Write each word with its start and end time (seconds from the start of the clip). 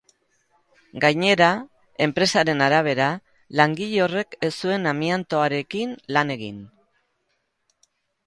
Gainera, 1.03 1.49
enpresaren 2.05 2.63
arabera, 2.67 3.09
langile 3.61 4.01
horrek 4.05 4.33
ez 4.49 4.51
zuen 4.63 4.91
amiantoarekin 4.95 5.95
lan 6.17 6.37
egin. 6.37 6.57